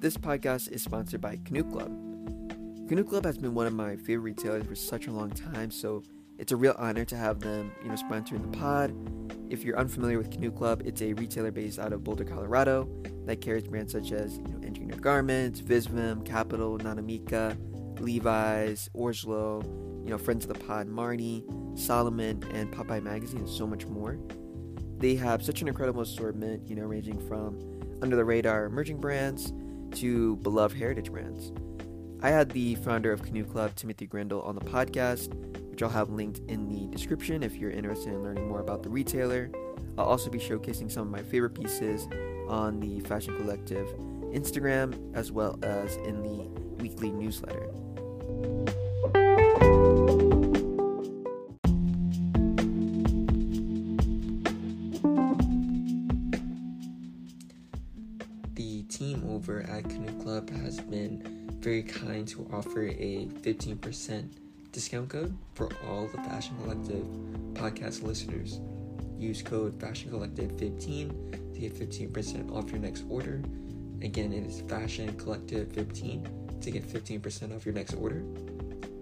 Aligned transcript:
This 0.00 0.16
podcast 0.16 0.70
is 0.72 0.82
sponsored 0.82 1.20
by 1.20 1.38
Canoe 1.44 1.62
Club. 1.62 1.88
Canoe 2.88 3.04
Club 3.04 3.26
has 3.26 3.36
been 3.36 3.52
one 3.52 3.66
of 3.66 3.74
my 3.74 3.96
favorite 3.96 4.32
retailers 4.32 4.64
for 4.64 4.74
such 4.74 5.08
a 5.08 5.12
long 5.12 5.28
time, 5.28 5.70
so 5.70 6.02
it's 6.38 6.52
a 6.52 6.56
real 6.56 6.74
honor 6.78 7.04
to 7.04 7.16
have 7.16 7.40
them, 7.40 7.70
you 7.82 7.90
know, 7.90 7.96
sponsoring 7.96 8.50
the 8.50 8.56
pod. 8.56 8.94
If 9.50 9.62
you're 9.62 9.78
unfamiliar 9.78 10.16
with 10.16 10.30
Canoe 10.30 10.52
Club, 10.52 10.80
it's 10.86 11.02
a 11.02 11.12
retailer 11.12 11.50
based 11.50 11.78
out 11.78 11.92
of 11.92 12.02
Boulder, 12.02 12.24
Colorado, 12.24 12.88
that 13.26 13.42
carries 13.42 13.64
brands 13.64 13.92
such 13.92 14.10
as 14.12 14.38
you 14.38 14.44
know, 14.44 14.66
Engineered 14.66 15.02
Garments, 15.02 15.60
Visvim, 15.60 16.24
Kapital, 16.24 16.78
Nanamica, 16.78 17.58
Levi's, 18.00 18.88
Orslow, 18.94 19.62
you 20.02 20.08
know, 20.08 20.16
Friends 20.16 20.46
of 20.46 20.54
the 20.54 20.64
Pod, 20.64 20.88
Marni, 20.88 21.44
Salomon, 21.78 22.42
and 22.54 22.72
Popeye 22.72 23.02
Magazine, 23.02 23.40
and 23.40 23.48
so 23.50 23.66
much 23.66 23.84
more. 23.84 24.18
They 24.96 25.14
have 25.16 25.42
such 25.42 25.60
an 25.60 25.68
incredible 25.68 26.00
assortment, 26.00 26.66
you 26.66 26.74
know, 26.74 26.84
ranging 26.84 27.18
from 27.28 27.60
under 28.00 28.16
the 28.16 28.24
radar 28.24 28.64
emerging 28.64 28.98
brands 28.98 29.52
to 29.92 30.36
beloved 30.36 30.76
heritage 30.76 31.10
brands. 31.10 31.52
I 32.22 32.30
had 32.30 32.50
the 32.50 32.74
founder 32.76 33.12
of 33.12 33.22
Canoe 33.22 33.44
Club, 33.44 33.74
Timothy 33.76 34.06
Grindle, 34.06 34.42
on 34.42 34.54
the 34.54 34.60
podcast, 34.60 35.34
which 35.70 35.82
I'll 35.82 35.88
have 35.88 36.10
linked 36.10 36.40
in 36.48 36.68
the 36.68 36.86
description 36.94 37.42
if 37.42 37.56
you're 37.56 37.70
interested 37.70 38.12
in 38.12 38.22
learning 38.22 38.48
more 38.48 38.60
about 38.60 38.82
the 38.82 38.90
retailer. 38.90 39.50
I'll 39.96 40.04
also 40.04 40.30
be 40.30 40.38
showcasing 40.38 40.90
some 40.90 41.02
of 41.02 41.10
my 41.10 41.22
favorite 41.22 41.54
pieces 41.54 42.08
on 42.48 42.80
the 42.80 43.00
Fashion 43.00 43.36
Collective 43.36 43.86
Instagram 44.32 45.14
as 45.14 45.32
well 45.32 45.58
as 45.62 45.96
in 45.96 46.22
the 46.22 46.82
weekly 46.82 47.10
newsletter. 47.10 47.70
Over 59.34 59.60
at 59.60 59.84
Canoe 59.88 60.22
Club 60.22 60.50
has 60.50 60.80
been 60.80 61.48
very 61.60 61.82
kind 61.82 62.26
to 62.28 62.48
offer 62.52 62.82
a 62.82 63.28
15% 63.42 64.28
discount 64.72 65.08
code 65.08 65.36
for 65.54 65.68
all 65.86 66.06
the 66.06 66.18
Fashion 66.18 66.56
Collective 66.62 67.04
podcast 67.54 68.02
listeners. 68.02 68.60
Use 69.18 69.42
code 69.42 69.80
Fashion 69.80 70.10
Collective 70.10 70.58
15 70.58 71.52
to 71.54 71.60
get 71.60 71.74
15% 71.74 72.52
off 72.52 72.70
your 72.70 72.80
next 72.80 73.04
order. 73.08 73.42
Again, 74.02 74.32
it 74.32 74.46
is 74.46 74.62
Fashion 74.62 75.12
Collective 75.16 75.70
15 75.72 76.58
to 76.60 76.70
get 76.70 76.86
15% 76.86 77.54
off 77.54 77.64
your 77.66 77.74
next 77.74 77.94
order. 77.94 78.24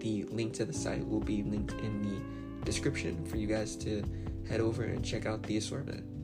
The 0.00 0.24
link 0.24 0.52
to 0.54 0.64
the 0.64 0.72
site 0.72 1.06
will 1.06 1.20
be 1.20 1.42
linked 1.42 1.72
in 1.80 2.02
the 2.02 2.64
description 2.64 3.24
for 3.26 3.36
you 3.36 3.46
guys 3.46 3.76
to 3.76 4.02
head 4.48 4.60
over 4.60 4.84
and 4.84 5.04
check 5.04 5.26
out 5.26 5.42
the 5.44 5.56
assortment. 5.56 6.17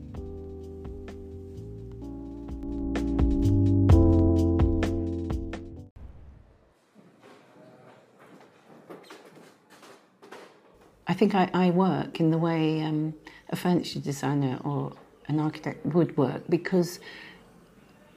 Think 11.15 11.33
I, 11.33 11.49
I 11.53 11.69
work 11.71 12.19
in 12.19 12.29
the 12.29 12.37
way 12.37 12.83
um, 12.83 13.15
a 13.49 13.55
furniture 13.55 13.99
designer 13.99 14.59
or 14.63 14.93
an 15.27 15.39
architect 15.39 15.85
would 15.85 16.15
work 16.17 16.43
because 16.49 16.99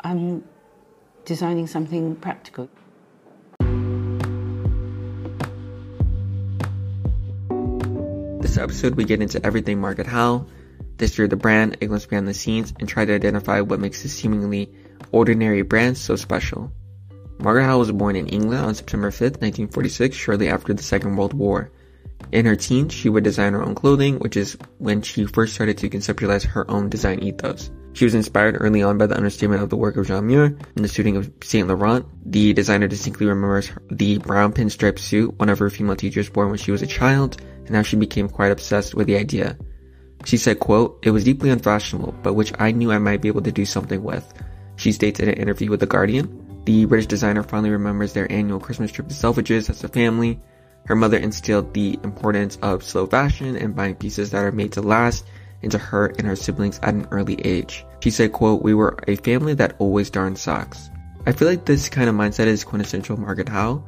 I'm 0.00 0.44
designing 1.24 1.66
something 1.66 2.16
practical. 2.16 2.68
This 8.40 8.58
episode, 8.58 8.94
we 8.96 9.04
get 9.04 9.22
into 9.22 9.44
everything 9.44 9.80
Margaret 9.80 10.06
the 10.06 10.46
history 11.04 11.24
of 11.24 11.30
the 11.30 11.36
brand, 11.36 11.78
glimpse 11.78 12.06
behind 12.06 12.26
the 12.26 12.34
scenes, 12.34 12.74
and 12.80 12.88
try 12.88 13.04
to 13.04 13.14
identify 13.14 13.60
what 13.60 13.78
makes 13.78 14.02
this 14.02 14.12
seemingly 14.12 14.72
ordinary 15.12 15.62
brand 15.62 15.96
so 15.96 16.16
special. 16.16 16.72
Margaret 17.38 17.64
Howell 17.64 17.78
was 17.78 17.92
born 17.92 18.16
in 18.16 18.26
England 18.26 18.64
on 18.64 18.74
September 18.74 19.12
5, 19.12 19.20
1946, 19.20 20.16
shortly 20.16 20.48
after 20.48 20.74
the 20.74 20.82
Second 20.82 21.14
World 21.14 21.34
War. 21.34 21.70
In 22.32 22.46
her 22.46 22.56
teens, 22.56 22.92
she 22.92 23.08
would 23.08 23.24
design 23.24 23.52
her 23.54 23.62
own 23.62 23.74
clothing, 23.74 24.18
which 24.18 24.36
is 24.36 24.56
when 24.78 25.02
she 25.02 25.24
first 25.24 25.54
started 25.54 25.78
to 25.78 25.88
conceptualize 25.88 26.44
her 26.44 26.70
own 26.70 26.88
design 26.88 27.20
ethos. 27.20 27.70
She 27.94 28.04
was 28.04 28.14
inspired 28.14 28.58
early 28.60 28.82
on 28.82 28.98
by 28.98 29.06
the 29.06 29.16
understatement 29.16 29.62
of 29.62 29.70
the 29.70 29.76
work 29.76 29.96
of 29.96 30.06
Jean 30.06 30.26
Muir 30.26 30.56
and 30.76 30.84
the 30.84 30.88
suiting 30.88 31.16
of 31.16 31.30
Saint 31.42 31.68
Laurent. 31.68 32.06
The 32.26 32.52
designer 32.52 32.86
distinctly 32.86 33.26
remembers 33.26 33.70
the 33.90 34.18
brown 34.18 34.52
pinstripe 34.52 34.98
suit 34.98 35.38
one 35.38 35.48
of 35.48 35.58
her 35.58 35.70
female 35.70 35.96
teachers 35.96 36.32
wore 36.32 36.48
when 36.48 36.58
she 36.58 36.70
was 36.70 36.82
a 36.82 36.86
child, 36.86 37.40
and 37.66 37.74
how 37.74 37.82
she 37.82 37.96
became 37.96 38.28
quite 38.28 38.52
obsessed 38.52 38.94
with 38.94 39.06
the 39.06 39.16
idea. 39.16 39.56
She 40.24 40.36
said, 40.36 40.60
quote, 40.60 40.98
It 41.02 41.10
was 41.10 41.24
deeply 41.24 41.50
unfashionable, 41.50 42.14
but 42.22 42.34
which 42.34 42.52
I 42.58 42.72
knew 42.72 42.92
I 42.92 42.98
might 42.98 43.22
be 43.22 43.28
able 43.28 43.42
to 43.42 43.52
do 43.52 43.64
something 43.64 44.02
with. 44.02 44.32
She 44.76 44.92
states 44.92 45.20
in 45.20 45.28
an 45.28 45.34
interview 45.34 45.70
with 45.70 45.80
The 45.80 45.86
Guardian. 45.86 46.62
The 46.64 46.84
British 46.84 47.06
designer 47.06 47.42
fondly 47.42 47.70
remembers 47.70 48.12
their 48.12 48.30
annual 48.30 48.60
Christmas 48.60 48.92
trip 48.92 49.08
to 49.08 49.14
Selfridges 49.14 49.70
as 49.70 49.82
a 49.82 49.88
family, 49.88 50.40
her 50.88 50.96
mother 50.96 51.18
instilled 51.18 51.74
the 51.74 51.98
importance 52.02 52.56
of 52.62 52.82
slow 52.82 53.06
fashion 53.06 53.56
and 53.56 53.76
buying 53.76 53.94
pieces 53.94 54.30
that 54.30 54.42
are 54.42 54.50
made 54.50 54.72
to 54.72 54.80
last 54.80 55.26
into 55.60 55.76
her 55.76 56.06
and 56.06 56.26
her 56.26 56.34
siblings 56.34 56.80
at 56.82 56.94
an 56.94 57.06
early 57.10 57.34
age. 57.46 57.84
She 58.00 58.10
said, 58.10 58.32
quote, 58.32 58.62
We 58.62 58.72
were 58.72 58.96
a 59.06 59.16
family 59.16 59.52
that 59.54 59.76
always 59.78 60.08
darned 60.08 60.38
socks. 60.38 60.88
I 61.26 61.32
feel 61.32 61.46
like 61.46 61.66
this 61.66 61.90
kind 61.90 62.08
of 62.08 62.14
mindset 62.14 62.46
is 62.46 62.64
quintessential 62.64 63.20
Margaret 63.20 63.50
Howell, 63.50 63.86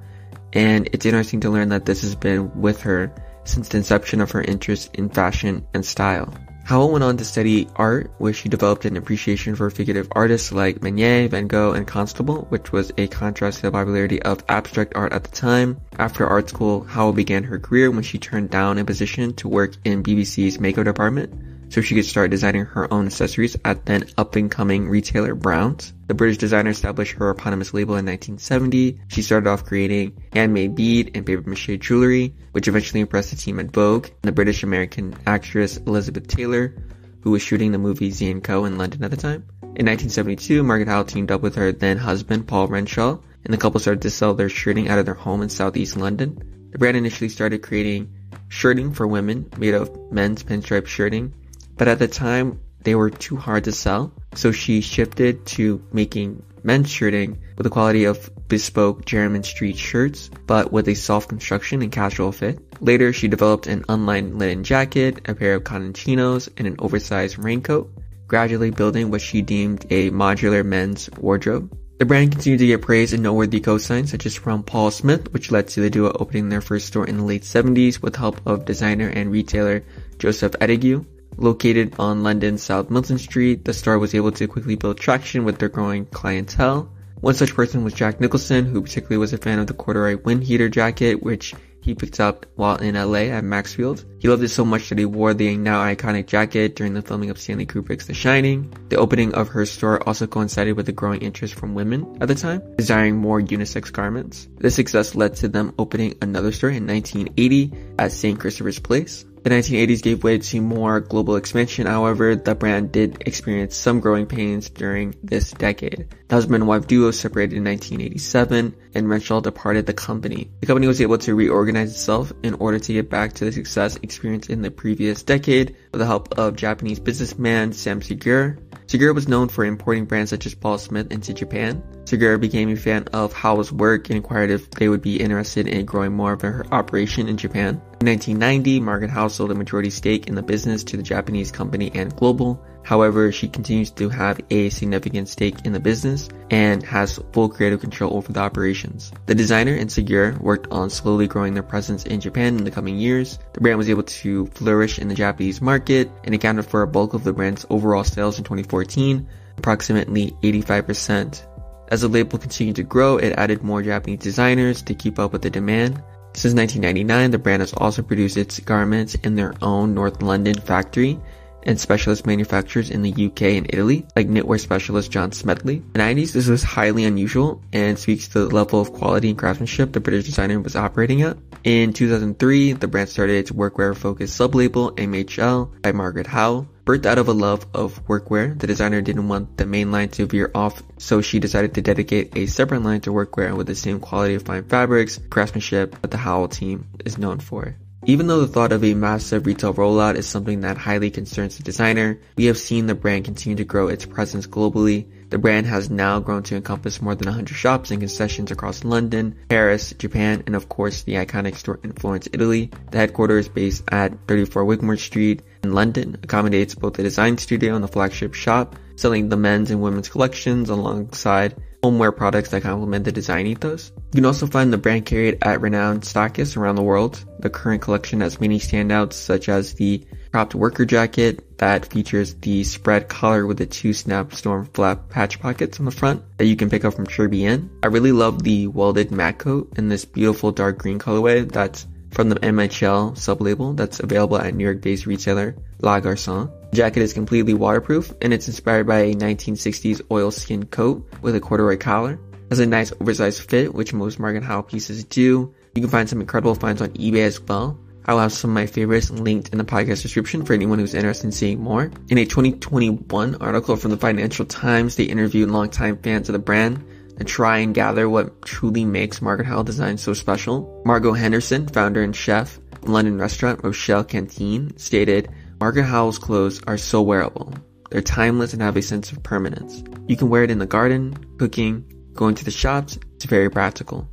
and 0.52 0.90
it's 0.92 1.06
interesting 1.06 1.40
to 1.40 1.50
learn 1.50 1.70
that 1.70 1.86
this 1.86 2.02
has 2.02 2.14
been 2.14 2.60
with 2.60 2.82
her 2.82 3.10
since 3.44 3.70
the 3.70 3.78
inception 3.78 4.20
of 4.20 4.32
her 4.32 4.42
interest 4.42 4.94
in 4.94 5.08
fashion 5.08 5.66
and 5.72 5.86
style. 5.86 6.30
Howell 6.64 6.92
went 6.92 7.04
on 7.04 7.16
to 7.16 7.24
study 7.24 7.68
art, 7.76 8.12
where 8.18 8.32
she 8.32 8.48
developed 8.48 8.84
an 8.84 8.96
appreciation 8.96 9.56
for 9.56 9.70
figurative 9.70 10.08
artists 10.12 10.52
like 10.52 10.82
Manet, 10.82 11.28
Van 11.28 11.48
Gogh, 11.48 11.72
and 11.72 11.86
Constable, 11.86 12.46
which 12.48 12.70
was 12.70 12.92
a 12.96 13.08
contrast 13.08 13.56
to 13.56 13.62
the 13.62 13.72
popularity 13.72 14.22
of 14.22 14.44
abstract 14.48 14.92
art 14.94 15.12
at 15.12 15.24
the 15.24 15.30
time. 15.30 15.80
After 15.98 16.26
art 16.26 16.48
school, 16.48 16.84
Howell 16.84 17.14
began 17.14 17.42
her 17.44 17.58
career 17.58 17.90
when 17.90 18.04
she 18.04 18.18
turned 18.18 18.50
down 18.50 18.78
a 18.78 18.84
position 18.84 19.34
to 19.34 19.48
work 19.48 19.74
in 19.84 20.02
BBC's 20.02 20.60
makeup 20.60 20.84
department 20.84 21.32
so 21.70 21.80
she 21.80 21.94
could 21.94 22.04
start 22.04 22.32
designing 22.32 22.64
her 22.64 22.92
own 22.92 23.06
accessories 23.06 23.56
at 23.64 23.86
then 23.86 24.04
up 24.18 24.34
and 24.36 24.50
coming 24.50 24.88
retailer 24.88 25.34
Browns. 25.34 25.92
The 26.08 26.14
British 26.14 26.38
designer 26.38 26.70
established 26.70 27.12
her 27.12 27.30
eponymous 27.30 27.72
label 27.72 27.94
in 27.94 28.04
1970. 28.04 29.00
She 29.08 29.22
started 29.22 29.48
off 29.48 29.64
creating 29.64 30.20
handmade 30.32 30.74
bead 30.74 31.12
and 31.14 31.24
paper 31.24 31.48
mache 31.48 31.78
jewelry, 31.78 32.34
which 32.52 32.66
eventually 32.66 33.00
impressed 33.00 33.30
the 33.30 33.36
team 33.36 33.60
at 33.60 33.70
Vogue 33.70 34.06
and 34.06 34.22
the 34.22 34.32
British 34.32 34.64
American 34.64 35.14
actress 35.26 35.76
Elizabeth 35.76 36.26
Taylor, 36.26 36.74
who 37.20 37.30
was 37.30 37.42
shooting 37.42 37.70
the 37.70 37.78
movie 37.78 38.10
Zee 38.10 38.34
& 38.34 38.40
Co. 38.40 38.64
in 38.64 38.76
London 38.76 39.04
at 39.04 39.12
the 39.12 39.16
time. 39.16 39.44
In 39.62 39.86
1972, 39.86 40.64
Margaret 40.64 40.88
Howell 40.88 41.04
teamed 41.04 41.30
up 41.30 41.42
with 41.42 41.54
her 41.54 41.70
then 41.70 41.96
husband 41.96 42.48
Paul 42.48 42.66
Renshaw, 42.66 43.18
and 43.44 43.54
the 43.54 43.58
couple 43.58 43.78
started 43.78 44.02
to 44.02 44.10
sell 44.10 44.34
their 44.34 44.48
shirting 44.48 44.88
out 44.88 44.98
of 44.98 45.06
their 45.06 45.14
home 45.14 45.40
in 45.40 45.48
southeast 45.48 45.96
London. 45.96 46.68
The 46.72 46.78
brand 46.78 46.96
initially 46.96 47.28
started 47.28 47.62
creating 47.62 48.12
shirting 48.48 48.92
for 48.92 49.06
women 49.06 49.48
made 49.58 49.74
of 49.74 50.12
men's 50.12 50.42
pinstripe 50.42 50.86
shirting 50.86 51.32
but 51.80 51.88
at 51.88 51.98
the 51.98 52.06
time 52.06 52.60
they 52.82 52.94
were 52.94 53.08
too 53.08 53.36
hard 53.36 53.64
to 53.64 53.72
sell, 53.72 54.12
so 54.34 54.52
she 54.52 54.82
shifted 54.82 55.46
to 55.46 55.82
making 55.94 56.42
men's 56.62 56.90
shirting 56.90 57.38
with 57.56 57.64
the 57.64 57.70
quality 57.70 58.04
of 58.04 58.28
bespoke 58.48 59.06
Jermyn 59.06 59.42
Street 59.46 59.78
shirts, 59.78 60.28
but 60.46 60.72
with 60.72 60.88
a 60.88 60.94
soft 60.94 61.30
construction 61.30 61.80
and 61.80 61.90
casual 61.90 62.32
fit. 62.32 62.58
Later, 62.82 63.14
she 63.14 63.28
developed 63.28 63.66
an 63.66 63.86
unlined 63.88 64.38
linen 64.38 64.62
jacket, 64.62 65.26
a 65.26 65.34
pair 65.34 65.54
of 65.54 65.64
cotton 65.64 65.94
chinos, 65.94 66.50
and 66.58 66.66
an 66.66 66.76
oversized 66.80 67.38
raincoat, 67.38 67.90
gradually 68.28 68.70
building 68.70 69.10
what 69.10 69.22
she 69.22 69.40
deemed 69.40 69.86
a 69.88 70.10
modular 70.10 70.62
men's 70.62 71.08
wardrobe. 71.16 71.74
The 71.96 72.04
brand 72.04 72.32
continued 72.32 72.58
to 72.58 72.66
get 72.66 72.82
praise 72.82 73.14
and 73.14 73.22
noteworthy 73.22 73.60
cosigns 73.60 74.08
such 74.08 74.26
as 74.26 74.36
from 74.36 74.64
Paul 74.64 74.90
Smith, 74.90 75.32
which 75.32 75.50
led 75.50 75.68
to 75.68 75.80
the 75.80 75.88
duo 75.88 76.14
opening 76.20 76.50
their 76.50 76.60
first 76.60 76.88
store 76.88 77.06
in 77.06 77.16
the 77.16 77.24
late 77.24 77.44
70s 77.44 78.02
with 78.02 78.16
help 78.16 78.38
of 78.46 78.66
designer 78.66 79.08
and 79.08 79.32
retailer 79.32 79.82
Joseph 80.18 80.52
Ettedgui. 80.60 81.06
Located 81.36 81.94
on 81.98 82.22
London's 82.22 82.62
South 82.62 82.88
Molton 82.88 83.18
Street, 83.18 83.64
the 83.64 83.72
store 83.72 83.98
was 83.98 84.14
able 84.14 84.32
to 84.32 84.46
quickly 84.46 84.76
build 84.76 84.98
traction 84.98 85.44
with 85.44 85.58
their 85.58 85.68
growing 85.68 86.06
clientele. 86.06 86.90
One 87.20 87.34
such 87.34 87.54
person 87.54 87.84
was 87.84 87.92
Jack 87.92 88.20
Nicholson, 88.20 88.66
who 88.66 88.82
particularly 88.82 89.18
was 89.18 89.32
a 89.32 89.38
fan 89.38 89.58
of 89.58 89.66
the 89.66 89.74
corduroy 89.74 90.16
wind 90.22 90.44
heater 90.44 90.68
jacket, 90.68 91.22
which 91.22 91.54
he 91.82 91.94
picked 91.94 92.20
up 92.20 92.46
while 92.56 92.76
in 92.76 92.94
LA 92.94 93.30
at 93.30 93.44
Maxfield. 93.44 94.04
He 94.18 94.28
loved 94.28 94.42
it 94.42 94.48
so 94.48 94.64
much 94.64 94.88
that 94.88 94.98
he 94.98 95.04
wore 95.04 95.34
the 95.34 95.56
now 95.56 95.82
iconic 95.82 96.26
jacket 96.26 96.76
during 96.76 96.94
the 96.94 97.02
filming 97.02 97.30
of 97.30 97.38
Stanley 97.38 97.66
Kubrick's 97.66 98.06
The 98.06 98.14
Shining. 98.14 98.72
The 98.88 98.96
opening 98.96 99.34
of 99.34 99.48
her 99.48 99.64
store 99.66 100.06
also 100.06 100.26
coincided 100.26 100.76
with 100.76 100.88
a 100.88 100.92
growing 100.92 101.22
interest 101.22 101.54
from 101.54 101.74
women 101.74 102.18
at 102.20 102.28
the 102.28 102.34
time, 102.34 102.62
desiring 102.76 103.16
more 103.16 103.40
unisex 103.40 103.90
garments. 103.90 104.48
This 104.58 104.74
success 104.74 105.14
led 105.14 105.36
to 105.36 105.48
them 105.48 105.74
opening 105.78 106.16
another 106.20 106.52
store 106.52 106.70
in 106.70 106.86
1980 106.86 107.72
at 107.98 108.12
St. 108.12 108.38
Christopher's 108.38 108.78
Place. 108.78 109.24
The 109.42 109.48
1980s 109.48 110.02
gave 110.02 110.22
way 110.22 110.36
to 110.36 110.60
more 110.60 111.00
global 111.00 111.36
expansion, 111.36 111.86
however, 111.86 112.36
the 112.36 112.54
brand 112.54 112.92
did 112.92 113.22
experience 113.24 113.74
some 113.74 114.00
growing 114.00 114.26
pains 114.26 114.68
during 114.68 115.14
this 115.22 115.52
decade. 115.52 116.08
The 116.28 116.34
husband 116.34 116.56
and 116.56 116.68
wife 116.68 116.86
duo 116.86 117.10
separated 117.10 117.56
in 117.56 117.64
1987, 117.64 118.74
and 118.94 119.08
Renshaw 119.08 119.40
departed 119.40 119.86
the 119.86 119.94
company. 119.94 120.50
The 120.60 120.66
company 120.66 120.88
was 120.88 121.00
able 121.00 121.16
to 121.18 121.34
reorganize 121.34 121.90
itself 121.90 122.34
in 122.42 122.52
order 122.54 122.78
to 122.78 122.92
get 122.92 123.08
back 123.08 123.32
to 123.34 123.46
the 123.46 123.52
success 123.52 123.98
experienced 124.02 124.50
in 124.50 124.60
the 124.60 124.70
previous 124.70 125.22
decade 125.22 125.74
with 125.90 126.00
the 126.00 126.06
help 126.06 126.38
of 126.38 126.56
Japanese 126.56 127.00
businessman 127.00 127.72
Sam 127.72 128.02
Segura. 128.02 128.58
Segura 128.88 129.14
was 129.14 129.28
known 129.28 129.48
for 129.48 129.64
importing 129.64 130.04
brands 130.04 130.30
such 130.30 130.44
as 130.44 130.54
Paul 130.54 130.76
Smith 130.76 131.10
into 131.12 131.32
Japan. 131.32 131.82
Segura 132.10 132.40
became 132.40 132.68
a 132.70 132.74
fan 132.74 133.04
of 133.12 133.32
Howell's 133.32 133.70
work 133.70 134.10
and 134.10 134.16
inquired 134.16 134.50
if 134.50 134.68
they 134.72 134.88
would 134.88 135.00
be 135.00 135.20
interested 135.20 135.68
in 135.68 135.86
growing 135.86 136.12
more 136.12 136.32
of 136.32 136.40
her 136.40 136.66
operation 136.72 137.28
in 137.28 137.36
Japan. 137.36 137.80
In 138.00 138.08
1990, 138.08 138.80
Margaret 138.80 139.10
Howell 139.12 139.28
sold 139.28 139.52
a 139.52 139.54
majority 139.54 139.90
stake 139.90 140.26
in 140.26 140.34
the 140.34 140.42
business 140.42 140.82
to 140.82 140.96
the 140.96 141.04
Japanese 141.04 141.52
company 141.52 141.92
Anglobal. 141.94 142.60
However, 142.82 143.30
she 143.30 143.46
continues 143.46 143.92
to 143.92 144.08
have 144.08 144.40
a 144.50 144.70
significant 144.70 145.28
stake 145.28 145.64
in 145.64 145.72
the 145.72 145.78
business 145.78 146.28
and 146.50 146.82
has 146.82 147.20
full 147.32 147.48
creative 147.48 147.80
control 147.80 148.16
over 148.16 148.32
the 148.32 148.40
operations. 148.40 149.12
The 149.26 149.34
designer 149.36 149.76
and 149.76 149.92
Segura 149.92 150.36
worked 150.40 150.66
on 150.72 150.90
slowly 150.90 151.28
growing 151.28 151.54
their 151.54 151.62
presence 151.62 152.06
in 152.06 152.20
Japan 152.20 152.58
in 152.58 152.64
the 152.64 152.72
coming 152.72 152.98
years. 152.98 153.38
The 153.52 153.60
brand 153.60 153.78
was 153.78 153.88
able 153.88 154.02
to 154.02 154.46
flourish 154.46 154.98
in 154.98 155.06
the 155.06 155.14
Japanese 155.14 155.60
market 155.60 156.10
and 156.24 156.34
accounted 156.34 156.66
for 156.66 156.82
a 156.82 156.88
bulk 156.88 157.14
of 157.14 157.22
the 157.22 157.32
brand's 157.32 157.66
overall 157.70 158.02
sales 158.02 158.36
in 158.38 158.42
2014, 158.42 159.28
approximately 159.58 160.32
85%. 160.42 161.46
As 161.90 162.02
the 162.02 162.08
label 162.08 162.38
continued 162.38 162.76
to 162.76 162.84
grow, 162.84 163.16
it 163.16 163.34
added 163.36 163.64
more 163.64 163.82
Japanese 163.82 164.20
designers 164.20 164.80
to 164.82 164.94
keep 164.94 165.18
up 165.18 165.32
with 165.32 165.42
the 165.42 165.50
demand. 165.50 166.00
Since 166.34 166.54
1999, 166.54 167.32
the 167.32 167.38
brand 167.38 167.62
has 167.62 167.72
also 167.72 168.02
produced 168.02 168.36
its 168.36 168.60
garments 168.60 169.16
in 169.16 169.34
their 169.34 169.54
own 169.60 169.92
North 169.92 170.22
London 170.22 170.54
factory 170.54 171.18
and 171.64 171.78
specialist 171.78 172.26
manufacturers 172.26 172.90
in 172.90 173.02
the 173.02 173.10
UK 173.10 173.42
and 173.42 173.66
Italy, 173.68 174.06
like 174.16 174.28
knitwear 174.28 174.60
specialist 174.60 175.10
John 175.10 175.32
Smedley. 175.32 175.76
In 175.76 175.92
the 175.92 175.98
90s, 175.98 176.32
this 176.32 176.48
was 176.48 176.62
highly 176.62 177.04
unusual 177.04 177.60
and 177.72 177.98
speaks 177.98 178.28
to 178.28 178.46
the 178.46 178.54
level 178.54 178.80
of 178.80 178.92
quality 178.92 179.30
and 179.30 179.38
craftsmanship 179.38 179.92
the 179.92 180.00
British 180.00 180.26
designer 180.26 180.60
was 180.60 180.76
operating 180.76 181.22
at. 181.22 181.36
In 181.64 181.92
2003, 181.92 182.74
the 182.74 182.88
brand 182.88 183.08
started 183.08 183.36
its 183.36 183.50
workwear-focused 183.50 184.34
sub-label 184.34 184.92
MHL 184.92 185.82
by 185.82 185.92
Margaret 185.92 186.28
Howell. 186.28 186.66
Birthed 186.90 187.06
out 187.06 187.18
of 187.18 187.28
a 187.28 187.32
love 187.32 187.66
of 187.72 188.04
workwear, 188.06 188.58
the 188.58 188.66
designer 188.66 189.00
didn't 189.00 189.28
want 189.28 189.58
the 189.58 189.64
main 189.64 189.92
line 189.92 190.08
to 190.08 190.26
veer 190.26 190.50
off, 190.56 190.82
so 190.98 191.20
she 191.20 191.38
decided 191.38 191.72
to 191.74 191.80
dedicate 191.80 192.36
a 192.36 192.46
separate 192.46 192.82
line 192.82 193.00
to 193.02 193.12
workwear 193.12 193.56
with 193.56 193.68
the 193.68 193.76
same 193.76 194.00
quality 194.00 194.34
of 194.34 194.42
fine 194.42 194.64
fabrics, 194.64 195.20
craftsmanship 195.30 196.02
that 196.02 196.10
the 196.10 196.16
Howell 196.16 196.48
team 196.48 196.88
is 197.04 197.16
known 197.16 197.38
for. 197.38 197.76
Even 198.06 198.26
though 198.26 198.40
the 198.40 198.48
thought 198.48 198.72
of 198.72 198.82
a 198.82 198.94
massive 198.94 199.46
retail 199.46 199.72
rollout 199.72 200.16
is 200.16 200.26
something 200.26 200.62
that 200.62 200.78
highly 200.78 201.12
concerns 201.12 201.56
the 201.56 201.62
designer, 201.62 202.18
we 202.34 202.46
have 202.46 202.58
seen 202.58 202.86
the 202.86 202.96
brand 202.96 203.24
continue 203.24 203.54
to 203.54 203.62
grow 203.62 203.86
its 203.86 204.04
presence 204.04 204.48
globally. 204.48 205.06
The 205.30 205.38
brand 205.38 205.66
has 205.68 205.90
now 205.90 206.18
grown 206.18 206.42
to 206.44 206.56
encompass 206.56 207.00
more 207.00 207.14
than 207.14 207.26
100 207.26 207.54
shops 207.54 207.92
and 207.92 208.00
concessions 208.00 208.50
across 208.50 208.82
London, 208.82 209.36
Paris, 209.48 209.94
Japan, 209.96 210.42
and 210.44 210.56
of 210.56 210.68
course 210.68 211.02
the 211.02 211.14
iconic 211.14 211.54
store 211.54 211.78
in 211.84 211.92
Florence, 211.92 212.28
Italy. 212.32 212.70
The 212.90 212.98
headquarters 212.98 213.48
based 213.48 213.84
at 213.92 214.12
34 214.26 214.64
Wigmore 214.64 214.96
Street 214.96 215.42
in 215.62 215.72
London 215.72 216.18
accommodates 216.24 216.74
both 216.74 216.94
the 216.94 217.04
design 217.04 217.38
studio 217.38 217.76
and 217.76 217.84
the 217.84 217.88
flagship 217.88 218.34
shop, 218.34 218.74
selling 218.96 219.28
the 219.28 219.36
men's 219.36 219.70
and 219.70 219.80
women's 219.80 220.08
collections 220.08 220.68
alongside 220.68 221.54
homeware 221.80 222.12
products 222.12 222.50
that 222.50 222.62
complement 222.62 223.04
the 223.04 223.12
design 223.12 223.46
ethos. 223.46 223.92
You 224.12 224.16
can 224.16 224.26
also 224.26 224.48
find 224.48 224.72
the 224.72 224.78
brand 224.78 225.06
carried 225.06 225.38
at 225.42 225.60
renowned 225.60 226.02
stockists 226.02 226.56
around 226.56 226.74
the 226.74 226.82
world. 226.82 227.24
The 227.38 227.50
current 227.50 227.82
collection 227.82 228.20
has 228.20 228.40
many 228.40 228.58
standouts 228.58 229.12
such 229.12 229.48
as 229.48 229.74
the 229.74 230.04
cropped 230.32 230.54
worker 230.54 230.84
jacket 230.84 231.58
that 231.58 231.86
features 231.86 232.34
the 232.34 232.62
spread 232.64 233.08
collar 233.08 233.46
with 233.46 233.58
the 233.58 233.66
two 233.66 233.92
snap 233.92 234.32
storm 234.32 234.66
flap 234.74 235.08
patch 235.08 235.40
pockets 235.40 235.78
on 235.78 235.84
the 235.84 235.90
front 235.90 236.22
that 236.38 236.46
you 236.46 236.56
can 236.56 236.70
pick 236.70 236.84
up 236.84 236.94
from 236.94 237.06
Cherby 237.06 237.40
Inn. 237.40 237.70
I 237.82 237.88
really 237.88 238.12
love 238.12 238.42
the 238.42 238.68
welded 238.68 239.10
matte 239.10 239.38
coat 239.38 239.72
in 239.76 239.88
this 239.88 240.04
beautiful 240.04 240.52
dark 240.52 240.78
green 240.78 240.98
colorway 240.98 241.50
that's 241.50 241.86
from 242.12 242.28
the 242.28 242.36
MHL 242.36 243.16
sub-label 243.16 243.72
that's 243.74 244.00
available 244.00 244.38
at 244.38 244.54
New 244.54 244.64
York-based 244.64 245.06
retailer 245.06 245.56
La 245.80 246.00
Garçon. 246.00 246.50
The 246.70 246.76
jacket 246.76 247.02
is 247.02 247.12
completely 247.12 247.54
waterproof 247.54 248.12
and 248.20 248.32
it's 248.32 248.48
inspired 248.48 248.86
by 248.86 248.98
a 248.98 249.14
1960s 249.14 250.02
oilskin 250.10 250.66
coat 250.66 251.08
with 251.22 251.36
a 251.36 251.40
corduroy 251.40 251.76
collar. 251.76 252.14
It 252.32 252.50
has 252.50 252.58
a 252.60 252.66
nice 252.66 252.92
oversized 253.00 253.48
fit, 253.48 253.72
which 253.72 253.92
most 253.92 254.18
Margaret 254.18 254.42
Howell 254.42 254.64
pieces 254.64 255.04
do. 255.04 255.54
You 255.74 255.82
can 255.82 255.90
find 255.90 256.08
some 256.08 256.20
incredible 256.20 256.56
finds 256.56 256.82
on 256.82 256.88
eBay 256.90 257.24
as 257.24 257.40
well. 257.40 257.78
I'll 258.06 258.18
have 258.18 258.32
some 258.32 258.50
of 258.50 258.54
my 258.54 258.66
favorites 258.66 259.10
linked 259.10 259.50
in 259.50 259.58
the 259.58 259.64
podcast 259.64 260.02
description 260.02 260.44
for 260.44 260.54
anyone 260.54 260.78
who's 260.78 260.94
interested 260.94 261.26
in 261.26 261.32
seeing 261.32 261.60
more. 261.60 261.90
In 262.08 262.18
a 262.18 262.24
2021 262.24 263.36
article 263.36 263.76
from 263.76 263.90
the 263.90 263.96
Financial 263.96 264.44
Times, 264.44 264.96
they 264.96 265.04
interviewed 265.04 265.50
longtime 265.50 265.98
fans 265.98 266.28
of 266.28 266.32
the 266.32 266.38
brand 266.38 266.84
and 267.18 267.28
try 267.28 267.58
and 267.58 267.74
gather 267.74 268.08
what 268.08 268.42
truly 268.42 268.84
makes 268.84 269.20
Margaret 269.20 269.46
Howell 269.46 269.64
Design 269.64 269.98
so 269.98 270.14
special. 270.14 270.82
Margot 270.84 271.12
Henderson, 271.12 271.68
founder 271.68 272.02
and 272.02 272.16
chef 272.16 272.58
of 272.82 272.88
London 272.88 273.18
restaurant 273.18 273.62
Rochelle 273.62 274.04
Canteen, 274.04 274.76
stated, 274.78 275.30
Margaret 275.60 275.84
Howell's 275.84 276.18
clothes 276.18 276.62
are 276.66 276.78
so 276.78 277.02
wearable. 277.02 277.52
They're 277.90 278.00
timeless 278.00 278.54
and 278.54 278.62
have 278.62 278.76
a 278.76 278.82
sense 278.82 279.12
of 279.12 279.22
permanence. 279.22 279.82
You 280.06 280.16
can 280.16 280.30
wear 280.30 280.44
it 280.44 280.50
in 280.50 280.58
the 280.58 280.66
garden, 280.66 281.14
cooking, 281.38 281.84
going 282.14 282.34
to 282.36 282.44
the 282.44 282.50
shops. 282.50 282.98
It's 283.16 283.26
very 283.26 283.50
practical. 283.50 284.08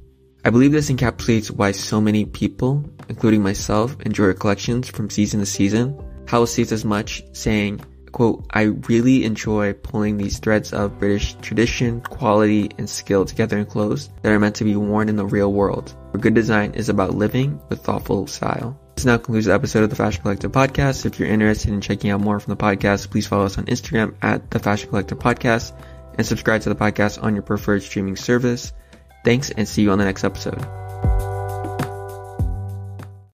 I 0.48 0.50
believe 0.50 0.72
this 0.72 0.90
encapsulates 0.90 1.52
why 1.52 1.74
so 1.74 2.00
many 2.00 2.24
people, 2.24 2.90
including 3.10 3.44
myself, 3.44 4.00
enjoy 4.06 4.32
collections 4.32 4.88
from 4.88 5.10
season 5.10 5.42
to 5.42 5.46
season. 5.46 6.02
Howell 6.26 6.48
states 6.48 6.72
as 6.72 6.86
much, 6.86 7.22
saying, 7.34 7.82
quote, 8.14 8.46
I 8.52 8.62
really 8.88 9.26
enjoy 9.26 9.74
pulling 9.74 10.16
these 10.16 10.40
threads 10.40 10.72
of 10.72 11.00
British 11.00 11.34
tradition, 11.42 12.00
quality, 12.00 12.72
and 12.78 12.90
skill 12.90 13.26
together 13.26 13.58
in 13.58 13.66
clothes 13.66 14.10
that 14.22 14.32
are 14.32 14.40
meant 14.40 14.56
to 14.56 14.64
be 14.64 14.78
worn 14.78 15.10
in 15.10 15.18
the 15.18 15.26
real 15.26 15.52
world, 15.52 15.94
where 16.12 16.22
good 16.22 16.34
design 16.34 16.76
is 16.76 16.88
about 16.88 17.14
living 17.14 17.60
with 17.68 17.84
thoughtful 17.84 18.26
style. 18.26 18.80
This 18.96 19.04
now 19.04 19.18
concludes 19.18 19.48
the 19.48 19.54
episode 19.54 19.84
of 19.84 19.90
the 19.90 19.98
Fashion 19.98 20.22
Collective 20.22 20.54
podcast. 20.54 21.06
If 21.06 21.20
you're 21.20 21.28
interested 21.28 21.74
in 21.74 21.82
checking 21.82 22.12
out 22.12 22.22
more 22.22 22.40
from 22.40 22.56
the 22.56 22.64
podcast, 22.64 23.12
please 23.12 23.28
follow 23.28 23.48
us 23.48 23.58
on 23.58 23.66
Instagram 23.66 24.16
at 24.22 24.50
the 24.50 24.60
Fashion 24.60 24.92
Collective 24.92 25.20
podcast 25.20 25.74
and 26.18 26.26
subscribe 26.26 26.62
to 26.62 26.70
the 26.70 26.76
podcast 26.76 27.22
on 27.22 27.34
your 27.34 27.44
preferred 27.44 27.84
streaming 27.84 28.16
service. 28.16 28.72
Thanks 29.28 29.50
and 29.50 29.68
see 29.68 29.82
you 29.82 29.92
on 29.92 29.98
the 29.98 30.06
next 30.06 30.24
episode. 30.24 30.87